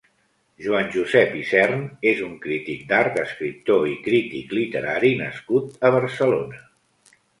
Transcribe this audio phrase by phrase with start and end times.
[0.67, 6.65] Joan Josep Isern és un crític d'art, escriptor i crític literari nascut a Barcelona.